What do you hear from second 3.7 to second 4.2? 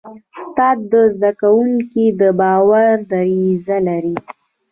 لري.